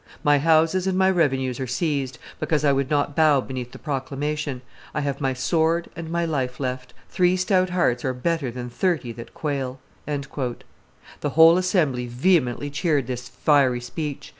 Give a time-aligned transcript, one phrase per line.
[0.23, 4.63] My houses and my revenues are seized, because I would not bow beneath the proclamation.
[4.95, 6.95] I have my sword and my life left.
[7.11, 13.29] Three stout hearts are better than thirty that quail." The whole assembly vehemently cheered this
[13.29, 14.29] fiery speech.